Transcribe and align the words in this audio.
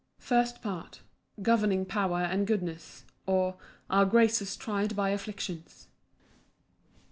First 0.17 0.63
Part. 0.63 1.01
Governing 1.43 1.85
power 1.85 2.21
and 2.23 2.47
goodness; 2.47 3.05
or, 3.27 3.57
Our 3.87 4.05
graces 4.07 4.57
tried 4.57 4.95
by 4.95 5.09
afflictions. 5.11 5.89